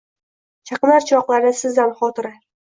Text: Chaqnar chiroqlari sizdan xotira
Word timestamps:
Chaqnar 0.69 1.05
chiroqlari 1.11 1.53
sizdan 1.61 1.95
xotira 2.01 2.35